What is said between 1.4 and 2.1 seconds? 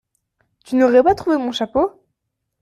chapeau?…